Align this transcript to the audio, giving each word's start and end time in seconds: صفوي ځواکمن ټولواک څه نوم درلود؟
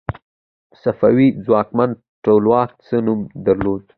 صفوي 0.81 1.27
ځواکمن 1.45 1.89
ټولواک 2.23 2.69
څه 2.85 2.95
نوم 3.05 3.19
درلود؟ 3.45 3.81